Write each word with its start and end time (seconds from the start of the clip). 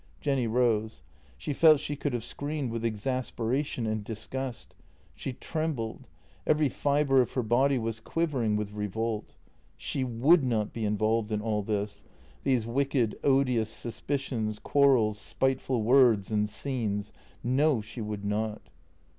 "Jenny 0.19 0.47
rose. 0.47 1.03
She 1.37 1.53
felt 1.53 1.79
she 1.79 1.95
could 1.95 2.11
have 2.13 2.23
screamed 2.23 2.71
with 2.71 2.81
exaspera 2.83 3.63
tion 3.63 3.85
and 3.85 4.03
disgust. 4.03 4.73
She 5.13 5.31
trembled; 5.33 6.07
every 6.47 6.69
fibre 6.69 7.21
of 7.21 7.33
her 7.33 7.43
body 7.43 7.77
was 7.77 7.99
quivering 7.99 8.55
with 8.55 8.71
revolt. 8.71 9.35
She 9.77 10.03
would 10.03 10.43
not 10.43 10.73
be 10.73 10.85
involved 10.85 11.31
in 11.31 11.39
all 11.39 11.61
this— 11.61 12.03
these 12.43 12.65
wicked, 12.65 13.19
odious 13.23 13.69
suspicions, 13.69 14.57
quarrels, 14.57 15.19
spiteful 15.19 15.83
words, 15.83 16.31
and 16.31 16.49
scenes— 16.49 17.13
no, 17.43 17.79
she 17.79 18.01
would 18.01 18.25
not. 18.25 18.69